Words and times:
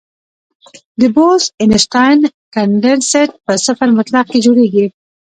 د 0.99 1.01
بوز-اینشټاین 1.15 2.19
کنډنسیټ 2.53 3.29
په 3.45 3.53
صفر 3.65 3.87
مطلق 3.97 4.25
کې 4.31 4.39
جوړېږي. 4.45 4.85